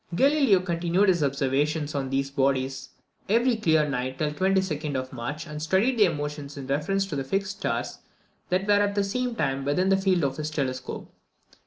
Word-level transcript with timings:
Galileo 0.15 0.59
continued 0.61 1.09
his 1.09 1.23
observations 1.23 1.93
on 1.93 2.09
these 2.09 2.31
bodies 2.31 2.89
every 3.29 3.55
clear 3.55 3.87
night 3.87 4.17
till 4.17 4.31
the 4.31 4.35
22d 4.35 4.95
of 4.95 5.13
March, 5.13 5.45
and 5.45 5.61
studied 5.61 5.99
their 5.99 6.11
motions 6.11 6.57
in 6.57 6.65
reference 6.65 7.05
to 7.05 7.23
fixed 7.23 7.59
stars 7.59 7.99
that 8.49 8.65
were 8.65 8.73
at 8.73 8.95
the 8.95 9.03
same 9.03 9.35
time 9.35 9.63
within 9.63 9.89
the 9.89 9.95
field 9.97 10.23
of 10.23 10.37
his 10.37 10.49
telescope. 10.49 11.07